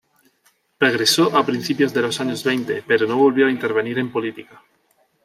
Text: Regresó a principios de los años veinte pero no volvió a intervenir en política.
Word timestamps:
Regresó 0.79 1.37
a 1.37 1.45
principios 1.45 1.93
de 1.93 2.01
los 2.01 2.19
años 2.21 2.43
veinte 2.43 2.83
pero 2.87 3.05
no 3.05 3.17
volvió 3.17 3.45
a 3.45 3.51
intervenir 3.51 3.99
en 3.99 4.11
política. 4.11 4.63